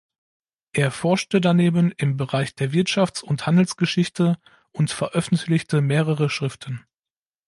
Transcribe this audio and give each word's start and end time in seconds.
Er 0.73 0.89
forschte 0.89 1.39
daneben 1.41 1.91
im 1.91 2.17
Bereich 2.17 2.55
der 2.55 2.71
Wirtschafts- 2.71 3.21
und 3.23 3.45
Handelsgeschichte 3.45 4.39
und 4.71 4.89
veröffentlichte 4.89 5.79
mehrere 5.81 6.27
Schriften. 6.27 6.83